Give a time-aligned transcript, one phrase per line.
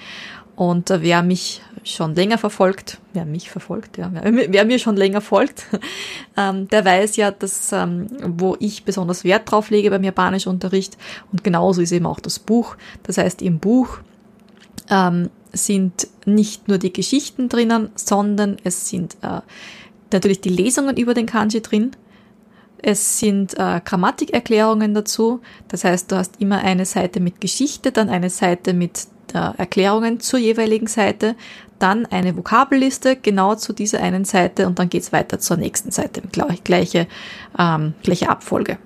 [0.55, 4.97] Und äh, wer mich schon länger verfolgt, wer mich verfolgt, ja, wer, wer mir schon
[4.97, 5.65] länger folgt,
[6.37, 10.97] ähm, der weiß ja, dass ähm, wo ich besonders Wert drauf lege beim Japanischunterricht
[11.31, 12.75] und genauso ist eben auch das Buch.
[13.03, 13.99] Das heißt, im Buch
[14.89, 19.41] ähm, sind nicht nur die Geschichten drinnen, sondern es sind äh,
[20.13, 21.91] natürlich die Lesungen über den Kanji drin.
[22.79, 25.41] Es sind äh, Grammatikerklärungen dazu.
[25.67, 30.19] Das heißt, du hast immer eine Seite mit Geschichte, dann eine Seite mit äh, Erklärungen
[30.19, 31.35] zur jeweiligen Seite,
[31.79, 36.21] dann eine Vokabelliste genau zu dieser einen Seite und dann geht's weiter zur nächsten Seite.
[36.63, 37.07] Gleiche,
[37.57, 38.77] ähm, gleiche Abfolge.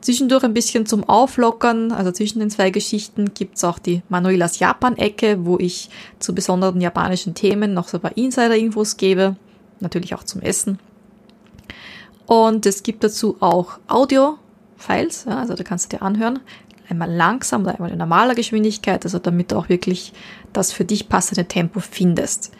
[0.00, 5.44] Zwischendurch ein bisschen zum Auflockern, also zwischen den zwei Geschichten gibt's auch die Manuelas Japan-Ecke,
[5.44, 9.36] wo ich zu besonderen japanischen Themen noch so ein paar Insider-Infos gebe
[9.80, 10.78] natürlich auch zum Essen.
[12.26, 16.40] Und es gibt dazu auch Audio-Files, ja, also da kannst du dir anhören.
[16.88, 20.12] Einmal langsam oder einmal in normaler Geschwindigkeit, also damit du auch wirklich
[20.52, 22.52] das für dich passende Tempo findest.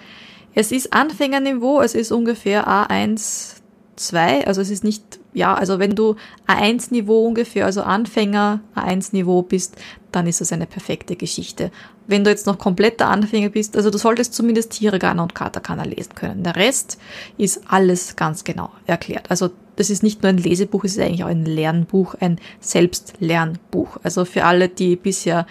[0.54, 3.60] Es ist Anfängerniveau, es ist ungefähr A1,
[3.96, 9.76] 2, also es ist nicht, ja, also wenn du A1-Niveau ungefähr, also Anfänger A1-Niveau bist,
[10.12, 11.70] dann ist das eine perfekte Geschichte.
[12.06, 16.14] Wenn du jetzt noch kompletter Anfänger bist, also du solltest zumindest Hiragana und Katakana lesen
[16.14, 16.42] können.
[16.42, 16.98] Der Rest
[17.36, 19.30] ist alles ganz genau erklärt.
[19.30, 23.98] Also das ist nicht nur ein Lesebuch, es ist eigentlich auch ein Lernbuch, ein Selbstlernbuch.
[24.02, 25.46] Also für alle, die bisher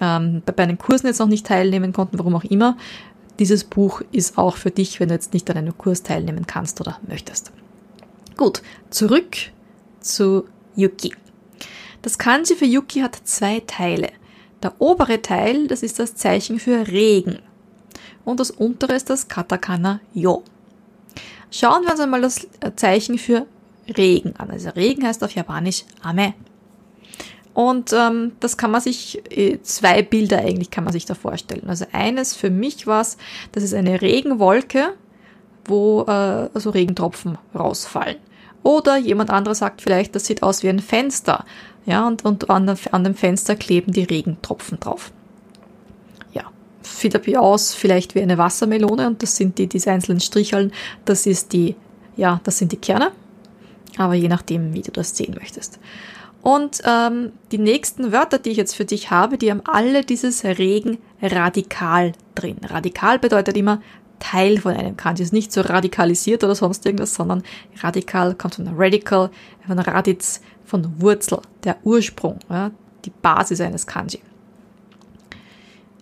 [0.00, 2.76] ähm, bei den Kursen jetzt noch nicht teilnehmen konnten, warum auch immer,
[3.38, 6.80] dieses Buch ist auch für dich, wenn du jetzt nicht an einem Kurs teilnehmen kannst
[6.80, 7.50] oder möchtest.
[8.36, 9.36] Gut, zurück
[10.00, 11.14] zu Yuki.
[12.02, 14.10] Das Kanji für Yuki hat zwei Teile.
[14.62, 17.38] Der obere Teil, das ist das Zeichen für Regen.
[18.24, 20.42] Und das untere ist das Katakana Yo.
[21.50, 23.46] Schauen wir uns einmal das Zeichen für
[23.96, 24.50] Regen an.
[24.50, 26.34] Also Regen heißt auf Japanisch Ame.
[27.52, 31.68] Und ähm, das kann man sich, äh, zwei Bilder eigentlich kann man sich da vorstellen.
[31.68, 33.16] Also eines für mich war es,
[33.52, 34.94] das ist eine Regenwolke,
[35.64, 38.16] wo äh, also Regentropfen rausfallen.
[38.62, 41.44] Oder jemand anderes sagt vielleicht, das sieht aus wie ein Fenster.
[41.86, 45.12] Ja, und, und an, an dem Fenster kleben die Regentropfen drauf.
[46.32, 46.44] Ja,
[46.82, 50.72] sieht wie aus, vielleicht wie eine Wassermelone und das sind die, diese einzelnen Stricheln,
[51.04, 51.76] das ist die,
[52.16, 53.12] ja, das sind die Kerne.
[53.98, 55.78] Aber je nachdem, wie du das sehen möchtest.
[56.42, 60.44] Und ähm, die nächsten Wörter, die ich jetzt für dich habe, die haben alle dieses
[60.44, 62.58] Regen radikal drin.
[62.64, 63.80] Radikal bedeutet immer
[64.24, 65.22] Teil von einem Kanji.
[65.22, 67.42] Ist nicht so radikalisiert oder sonst irgendwas, sondern
[67.82, 69.30] radikal kommt von radical,
[69.66, 72.70] von Raditz, von Wurzel, der Ursprung, ja,
[73.04, 74.20] die Basis eines Kanji.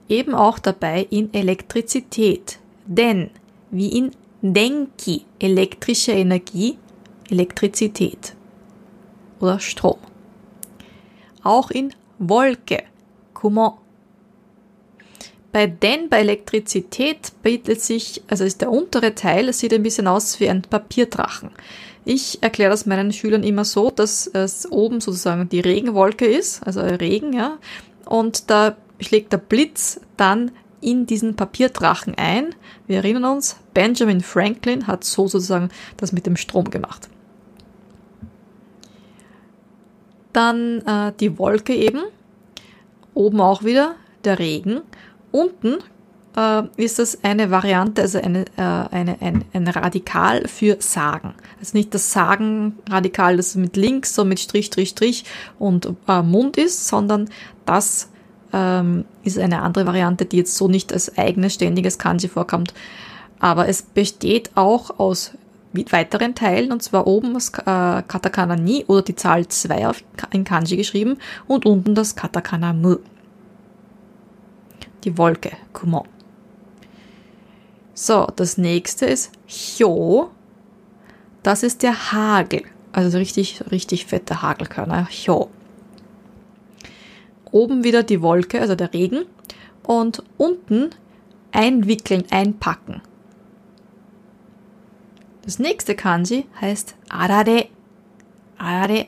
[0.08, 2.58] Eben auch dabei in Elektrizität.
[2.86, 3.30] Denn
[3.70, 6.78] wie in Denki, elektrische Energie,
[7.28, 8.34] Elektrizität
[9.40, 9.98] oder Strom.
[11.42, 12.84] Auch in Wolke,
[13.34, 13.78] Kumo,
[15.52, 20.40] bei den bei Elektrizität bietet sich, also ist der untere Teil, sieht ein bisschen aus
[20.40, 21.50] wie ein Papierdrachen.
[22.04, 26.80] Ich erkläre das meinen Schülern immer so, dass es oben sozusagen die Regenwolke ist, also
[26.80, 27.58] Regen, ja,
[28.06, 30.50] und da schlägt der Blitz dann
[30.80, 32.54] in diesen Papierdrachen ein.
[32.86, 37.08] Wir erinnern uns, Benjamin Franklin hat so sozusagen das mit dem Strom gemacht.
[40.32, 42.02] Dann äh, die Wolke eben,
[43.14, 43.94] oben auch wieder
[44.24, 44.80] der Regen
[45.32, 45.78] Unten
[46.36, 51.34] äh, ist das eine Variante, also eine, äh, eine, ein, ein Radikal für Sagen.
[51.58, 55.24] Also nicht das Sagen-Radikal, das mit links so mit Strich, Strich, Strich
[55.58, 57.28] und äh, Mund ist, sondern
[57.66, 58.08] das
[58.52, 62.74] ähm, ist eine andere Variante, die jetzt so nicht als eigenes ständiges Kanji vorkommt.
[63.38, 65.32] Aber es besteht auch aus
[65.72, 70.44] weiteren Teilen, und zwar oben das äh, Katakana Ni oder die Zahl 2 auf, in
[70.44, 72.96] Kanji geschrieben und unten das Katakana Mu.
[75.04, 76.06] Die Wolke, Kumo.
[77.94, 80.30] So, das nächste ist Hyo.
[81.42, 82.62] Das ist der Hagel.
[82.92, 85.08] Also richtig, richtig fette Hagelkörner.
[85.10, 85.50] Hyo.
[87.50, 89.26] Oben wieder die Wolke, also der Regen.
[89.82, 90.90] Und unten
[91.50, 93.02] einwickeln, einpacken.
[95.44, 97.66] Das nächste Kanji heißt Arare.
[98.56, 99.06] Arare.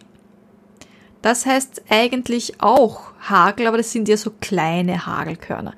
[1.24, 5.72] Das heißt eigentlich auch Hagel, aber das sind ja so kleine Hagelkörner.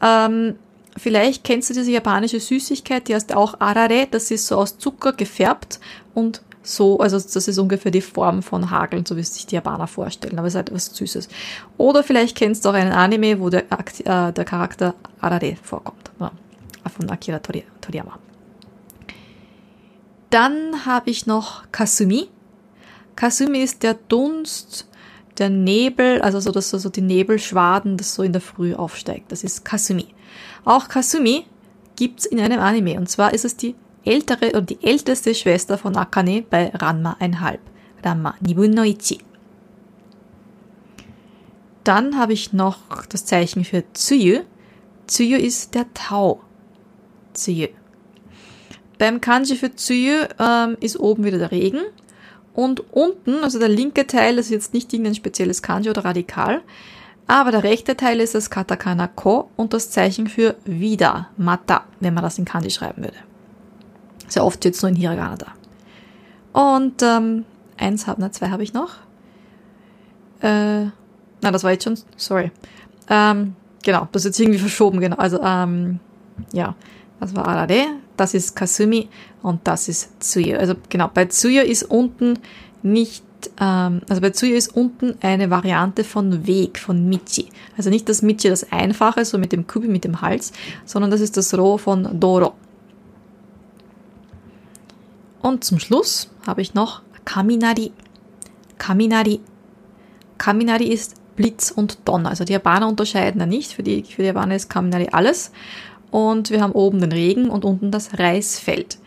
[0.00, 0.54] Ähm,
[0.96, 4.06] vielleicht kennst du diese japanische Süßigkeit, die heißt auch Arare.
[4.08, 5.80] Das ist so aus Zucker gefärbt
[6.14, 9.88] und so, also das ist ungefähr die Form von Hageln, so wie sich die Japaner
[9.88, 11.28] vorstellen, aber es ist halt was Süßes.
[11.76, 16.30] Oder vielleicht kennst du auch einen Anime, wo der, äh, der Charakter Arare vorkommt, ja,
[16.96, 18.16] von Akira Toriyama.
[20.30, 22.28] Dann habe ich noch Kasumi.
[23.16, 24.88] Kasumi ist der Dunst,
[25.38, 29.32] der Nebel, also so, dass so die Nebelschwaden, das so in der Früh aufsteigt.
[29.32, 30.06] Das ist Kasumi.
[30.64, 31.46] Auch Kasumi
[31.96, 33.74] gibt's in einem Anime, und zwar ist es die
[34.04, 37.58] ältere oder die älteste Schwester von Akane bei Ranma 1,5.
[38.04, 39.18] Ranma Nibun no Ichi.
[41.84, 42.78] Dann habe ich noch
[43.08, 44.40] das Zeichen für Tsuyu.
[45.06, 46.40] Tsuyu ist der Tau.
[47.34, 47.68] Tsuyu.
[48.98, 51.80] Beim Kanji für Tsuyu ähm, ist oben wieder der Regen.
[52.54, 56.62] Und unten, also der linke Teil, das ist jetzt nicht irgendein spezielles Kanji oder Radikal,
[57.26, 62.14] aber der rechte Teil ist das Katakana Ko und das Zeichen für wieder, Mata, wenn
[62.14, 63.16] man das in Kanji schreiben würde.
[64.28, 65.52] Sehr oft es nur in Hiragana da.
[66.52, 67.44] Und ähm,
[67.76, 68.90] eins habe, na zwei habe ich noch.
[70.40, 72.52] Äh, na, das war jetzt schon, sorry.
[73.08, 75.16] Ähm, genau, das ist jetzt irgendwie verschoben, genau.
[75.16, 75.98] Also, ähm,
[76.52, 76.74] ja,
[77.20, 79.08] das war Arare, das ist Kasumi
[79.42, 80.58] und das ist Tsuyo.
[80.58, 82.38] Also genau, bei Tsuyo ist unten
[82.82, 83.24] nicht,
[83.60, 87.48] ähm, also bei Tsuyo ist unten eine Variante von Weg, von Michi.
[87.76, 90.52] Also nicht das Michi, das Einfache, so mit dem Kubi, mit dem Hals,
[90.84, 92.54] sondern das ist das Ro von Doro.
[95.42, 97.92] Und zum Schluss habe ich noch Kaminari.
[98.78, 99.40] Kaminari.
[100.38, 102.30] Kaminari ist Blitz und Donner.
[102.30, 103.72] Also die Japaner unterscheiden da nicht.
[103.72, 105.52] Für die, für die Japaner ist Kaminari alles.
[106.14, 108.98] Und wir haben oben den Regen und unten das Reisfeld.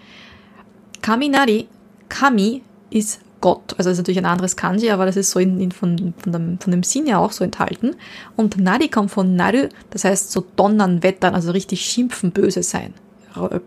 [1.02, 1.70] Kaminari,
[2.10, 3.76] Kami ist Gott.
[3.78, 6.34] Also das ist natürlich ein anderes Kanji, aber das ist so in, in, von, von,
[6.34, 7.96] dem, von dem Sinn ja auch so enthalten.
[8.36, 12.94] Und Nari kommt von Naru, das heißt so donnern, wettern, also richtig schimpfen, böse sein,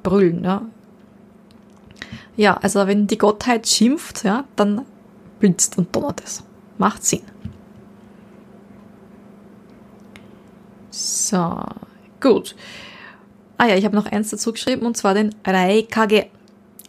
[0.02, 0.66] brüllen, ja,
[2.36, 4.82] ja, also wenn die Gottheit schimpft, ja, dann
[5.38, 6.44] blitzt und donnert es.
[6.76, 7.22] Macht Sinn.
[10.90, 11.56] So,
[12.20, 12.54] gut.
[13.60, 16.28] Ah ja, ich habe noch eins dazu geschrieben und zwar den Raikage.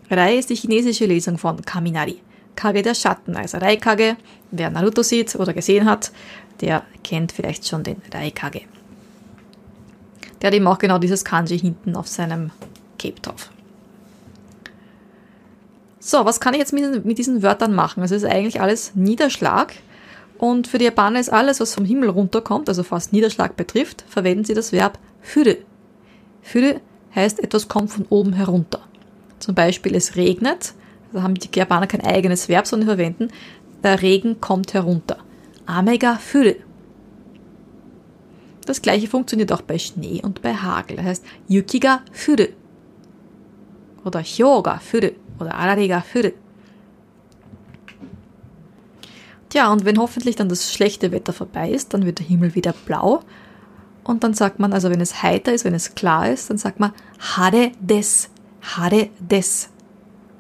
[0.10, 2.22] Rai ist die chinesische Lesung von Kaminari.
[2.56, 4.16] Kage der Schatten, also Raikage.
[4.52, 6.14] Wer Naruto sieht oder gesehen hat,
[6.62, 8.62] der kennt vielleicht schon den Raikage.
[10.42, 12.52] Der hat eben auch genau dieses Kanji hinten auf seinem
[12.98, 13.50] Cape drauf.
[16.00, 18.02] So, was kann ich jetzt mit, mit diesen Wörtern machen?
[18.02, 19.74] Also es ist eigentlich alles Niederschlag.
[20.38, 24.46] Und für die Japaner ist alles, was vom Himmel runterkommt, also was Niederschlag betrifft, verwenden
[24.46, 25.58] sie das Verb füre.
[26.42, 26.82] Füre
[27.16, 28.80] heißt, etwas kommt von oben herunter.
[29.40, 30.74] Zum Beispiel, es regnet.
[31.14, 33.30] Da haben die Japaner kein eigenes Verb, sondern verwenden,
[33.84, 35.18] der Regen kommt herunter.
[35.66, 36.58] Amega füre.
[38.66, 40.98] Das gleiche funktioniert auch bei Schnee und bei Hagel.
[40.98, 42.50] Das heißt, Yukiga füre.
[44.06, 46.32] Oder Hyoga füre oder Arariga Furu.
[49.50, 52.74] Tja, und wenn hoffentlich dann das schlechte Wetter vorbei ist, dann wird der Himmel wieder
[52.86, 53.22] blau.
[54.04, 56.80] Und dann sagt man, also wenn es heiter ist, wenn es klar ist, dann sagt
[56.80, 58.30] man Hare des.
[58.62, 59.70] Hare des.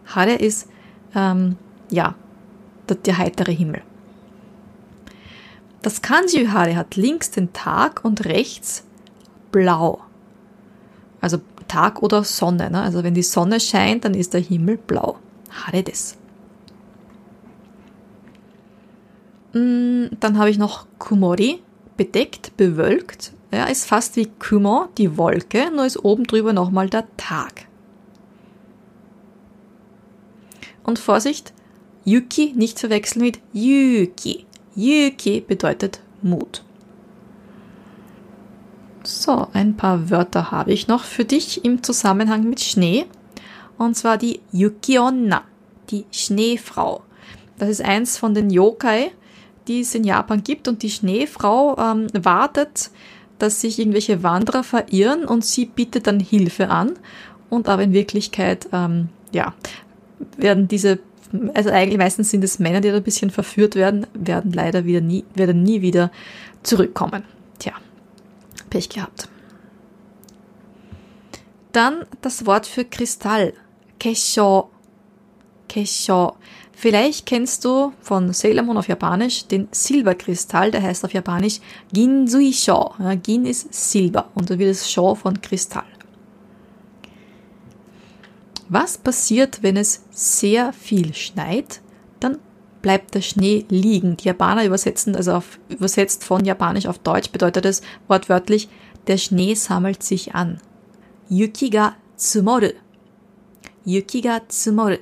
[0.05, 0.67] Hare ist,
[1.15, 1.57] ähm,
[1.89, 2.15] ja,
[2.89, 3.81] der, der heitere Himmel.
[5.81, 8.83] Das Kanji Hare hat links den Tag und rechts
[9.51, 10.01] blau.
[11.21, 12.69] Also Tag oder Sonne.
[12.69, 12.81] Ne?
[12.81, 15.17] Also wenn die Sonne scheint, dann ist der Himmel blau.
[15.49, 16.17] Hare des.
[19.53, 21.61] Mm, dann habe ich noch Kumori,
[21.97, 23.33] bedeckt, bewölkt.
[23.51, 27.67] Ja, ist fast wie Kumo, die Wolke, nur ist oben drüber nochmal der Tag.
[30.83, 31.53] Und Vorsicht,
[32.05, 34.45] Yuki nicht verwechseln mit Yuki.
[34.75, 36.63] Yuki bedeutet Mut.
[39.03, 43.05] So, ein paar Wörter habe ich noch für dich im Zusammenhang mit Schnee.
[43.77, 45.43] Und zwar die Yukionna,
[45.89, 47.03] die Schneefrau.
[47.57, 49.11] Das ist eins von den Yokai,
[49.67, 50.67] die es in Japan gibt.
[50.67, 52.91] Und die Schneefrau ähm, wartet,
[53.41, 56.93] dass sich irgendwelche Wanderer verirren und sie bietet dann Hilfe an.
[57.49, 59.53] Und aber in Wirklichkeit, ähm, ja,
[60.37, 60.99] werden diese,
[61.53, 65.01] also eigentlich meistens sind es Männer, die da ein bisschen verführt werden, werden leider wieder
[65.01, 66.11] nie, werden nie wieder
[66.63, 67.23] zurückkommen.
[67.59, 67.73] Tja,
[68.69, 69.27] Pech gehabt.
[71.71, 73.53] Dann das Wort für Kristall.
[73.99, 74.69] Kesho.
[75.67, 76.35] Kesho.
[76.73, 81.59] Vielleicht kennst du von Sailor Moon auf Japanisch den Silberkristall, der heißt auf Japanisch
[81.93, 82.93] Ginsui Sho.
[82.97, 85.83] Ja, Gin ist Silber und da wird es Sho von Kristall.
[88.69, 91.81] Was passiert, wenn es sehr viel schneit?
[92.21, 92.39] Dann
[92.81, 94.17] bleibt der Schnee liegen.
[94.17, 98.69] Die Japaner übersetzen, also auf, übersetzt von Japanisch auf Deutsch bedeutet es wortwörtlich,
[99.07, 100.61] der Schnee sammelt sich an.
[101.29, 102.69] Yuki ga tsumoru.
[103.85, 104.97] Yuki ga tsumoru.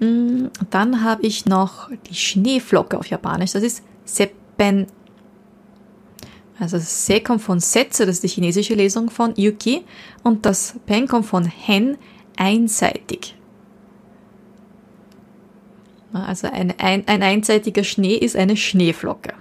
[0.00, 3.52] Dann habe ich noch die Schneeflocke auf Japanisch.
[3.52, 4.86] Das ist Seppen.
[6.60, 9.84] Also Se kommt von Setze, das ist die chinesische Lesung von Yuki.
[10.22, 11.98] Und das Pen kommt von Hen,
[12.36, 13.34] einseitig.
[16.12, 19.34] Also ein, ein, ein einseitiger Schnee ist eine Schneeflocke.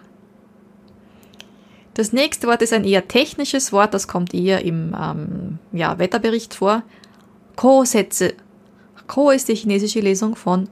[1.94, 6.54] Das nächste Wort ist ein eher technisches Wort, das kommt eher im ähm, ja, Wetterbericht
[6.54, 6.84] vor.
[7.56, 8.36] Ko-Sätze.
[9.08, 10.70] Ko ist die chinesische Lesung von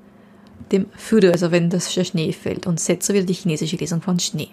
[0.72, 2.68] dem Furu, also wenn das Schnee fällt.
[2.68, 4.50] Und Setze wieder die chinesische Lesung von Schnee.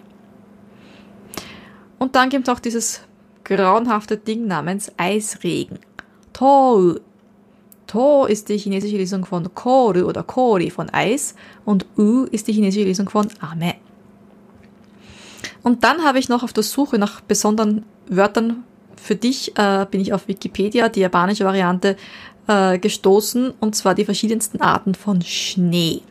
[1.99, 3.01] Und dann gibt es auch dieses
[3.43, 5.79] grauenhafte Ding namens Eisregen.
[6.31, 6.99] Tou.
[7.87, 11.35] To ist die chinesische Lesung von Koru oder Kori von Eis
[11.65, 13.75] und U ist die chinesische Lesung von Ame.
[15.61, 18.63] Und dann habe ich noch auf der Suche nach besonderen Wörtern
[18.95, 21.97] für dich, äh, bin ich auf Wikipedia, die japanische Variante,
[22.47, 26.01] äh, gestoßen, und zwar die verschiedensten Arten von Schnee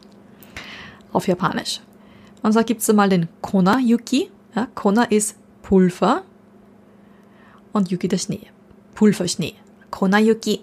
[1.13, 1.81] auf Japanisch.
[2.43, 4.31] Und zwar gibt es einmal den Kona Yuki.
[4.55, 6.23] Ja, Kona ist Pulver
[7.73, 8.47] und Yuki der Schnee.
[8.95, 9.55] Pulverschnee.
[9.91, 10.61] Kona Yuki.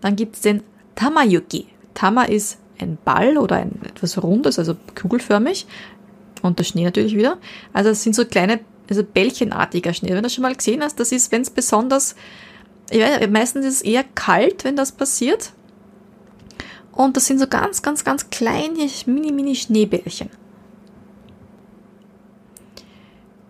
[0.00, 0.62] Dann gibt es den
[0.94, 1.66] Tamayuki.
[1.94, 5.66] Tama ist ein Ball oder ein etwas Rundes, also kugelförmig.
[6.42, 7.38] Und der Schnee natürlich wieder.
[7.72, 10.10] Also es sind so kleine, also bällchenartiger Schnee.
[10.10, 12.14] Wenn du das schon mal gesehen hast, das ist, wenn es besonders
[12.90, 15.52] weiß, meistens ist es eher kalt, wenn das passiert.
[16.92, 20.30] Und das sind so ganz, ganz, ganz kleine, mini, mini Schneebällchen.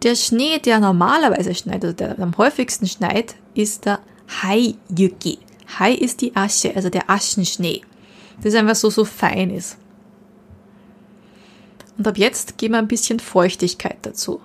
[0.03, 4.01] Der Schnee, der normalerweise schneit, also der am häufigsten schneit, ist der
[4.43, 5.39] Hai-Yuki.
[5.79, 7.83] Hai ist die Asche, also der Aschenschnee.
[8.43, 9.77] Das einfach so, so fein ist.
[11.97, 14.41] Und ab jetzt geben wir ein bisschen Feuchtigkeit dazu.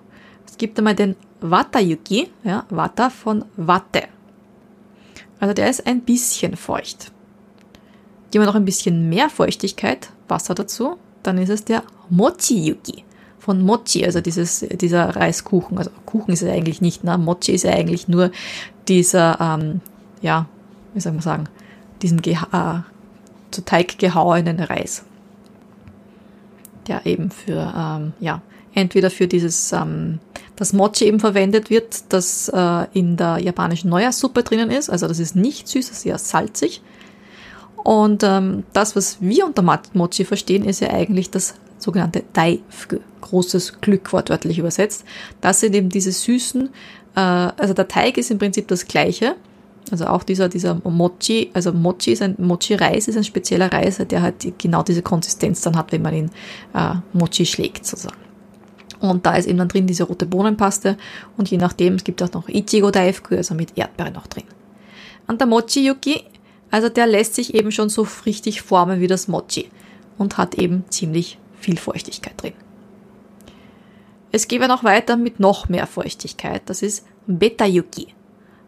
[0.47, 4.03] Es gibt einmal den Wata-Yuki, ja, Wata von Watte.
[5.43, 7.11] Also der ist ein bisschen feucht.
[8.31, 13.03] Geben wir noch ein bisschen mehr Feuchtigkeit, Wasser dazu, dann ist es der Mochi-Yuki
[13.39, 15.77] von Mochi, also dieses, dieser Reiskuchen.
[15.77, 17.17] Also Kuchen ist es eigentlich nicht, ne?
[17.17, 18.31] Mochi ist ja eigentlich nur
[18.87, 19.81] dieser, ähm,
[20.21, 20.47] ja,
[20.93, 21.49] wie soll man sagen,
[22.01, 22.35] diesen äh,
[23.51, 25.03] zu Teig gehauenen Reis.
[26.87, 28.41] Der eben für, ähm, ja,
[28.73, 30.19] entweder für dieses ähm,
[30.55, 34.89] das Mochi eben verwendet wird, das äh, in der japanischen Neujahrssuppe drinnen ist.
[34.89, 36.81] Also das ist nicht süß, das ist eher salzig.
[37.83, 39.61] Und ähm, das, was wir unter
[39.93, 45.03] Mochi verstehen, ist ja eigentlich das sogenannte Daifku, großes Glück wortwörtlich übersetzt.
[45.41, 46.69] Das sind eben diese süßen,
[47.15, 49.35] äh, also der Teig ist im Prinzip das gleiche.
[49.91, 54.21] Also auch dieser, dieser Mochi, also Mochi ist ein Mochi-Reis, ist ein spezieller Reis, der
[54.21, 56.31] halt genau diese Konsistenz dann hat, wenn man ihn
[56.73, 58.15] äh, Mochi schlägt sozusagen.
[59.09, 60.97] Und da ist eben dann drin diese rote Bohnenpaste
[61.35, 64.45] und je nachdem, es gibt auch noch Ichigo Daifku, also mit Erdbeere noch drin.
[65.27, 66.23] Und der Mochi Yuki,
[66.71, 69.69] also der lässt sich eben schon so richtig formen wie das Mochi
[70.17, 72.53] und hat eben ziemlich viel Feuchtigkeit drin.
[74.31, 76.61] Es geht ja noch weiter mit noch mehr Feuchtigkeit.
[76.67, 78.07] Das ist Beta Yuki.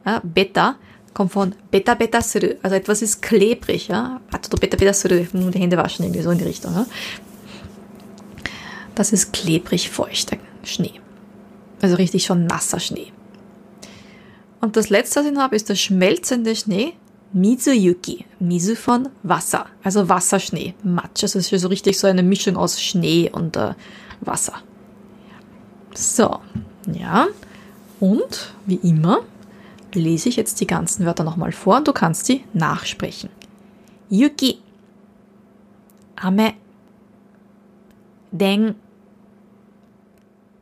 [0.05, 0.75] Ja, Beta
[1.13, 2.55] kommt von Beta Beta Suru.
[2.61, 3.87] Also etwas ist klebrig.
[3.87, 4.19] Ja?
[4.31, 5.25] Beta Beta Suru.
[5.33, 6.73] Die Hände waschen irgendwie so in die Richtung.
[6.73, 6.85] Ja?
[8.95, 10.99] Das ist klebrig feuchter Schnee.
[11.81, 13.11] Also richtig schon nasser Schnee.
[14.61, 16.93] Und das letzte, was ich habe, ist der schmelzende Schnee.
[17.33, 18.25] Mizuyuki.
[18.39, 19.67] Mizu von Wasser.
[19.83, 20.73] Also Wasserschnee.
[20.83, 21.23] Matsch.
[21.23, 23.73] Es ist so richtig so eine Mischung aus Schnee und äh,
[24.21, 24.53] Wasser.
[25.93, 26.39] So.
[26.91, 27.27] Ja.
[27.99, 29.19] Und wie immer
[29.93, 33.29] lese ich jetzt die ganzen Wörter nochmal vor und du kannst sie nachsprechen.
[34.09, 34.59] Yuki.
[36.15, 36.53] Ame.
[38.31, 38.75] Den.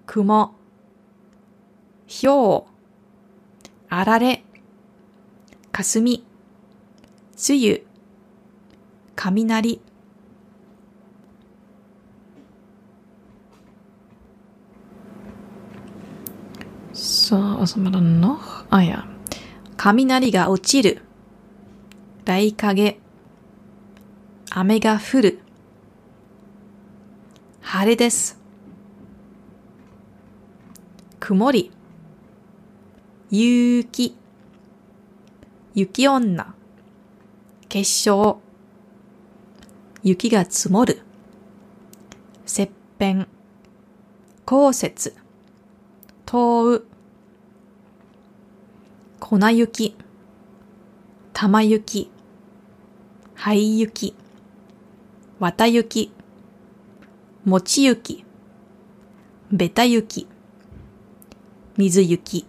[0.05, 0.53] 雲、
[2.07, 2.71] ひょう、
[3.89, 4.43] あられ、
[5.71, 6.25] かすみ、
[7.35, 7.85] つゆ、
[9.15, 9.81] 雷。
[16.93, 18.37] そう、おそまらの？
[18.69, 19.05] あや。
[19.77, 21.01] 雷が落ちる。
[22.25, 22.99] 雷影。
[24.51, 25.39] 雨が降る。
[27.61, 28.42] 晴れです。
[31.25, 31.71] 曇り。
[33.31, 34.17] 雪。
[35.73, 36.53] 雪女。
[37.69, 38.41] 結晶。
[40.03, 40.99] 雪が積もる。
[42.45, 43.29] 切片。
[44.43, 45.13] 降雪。
[46.25, 46.85] 遠う。
[49.21, 49.95] 粉雪。
[51.31, 52.11] 玉雪。
[53.33, 54.13] 灰雪。
[55.39, 56.11] 綿雪。
[57.45, 58.25] 餅雪。
[59.53, 60.27] ベタ雪。
[61.76, 62.44] 水雪。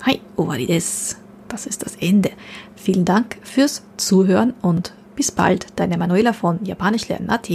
[0.00, 1.22] はい、終わりです。
[1.48, 2.32] Das ist das Ende.
[2.76, 5.66] Vielen Dank fürs Zuhören und bis bald.
[5.76, 7.30] Deine Manuela von Japanisch lernen.
[7.30, 7.48] AT.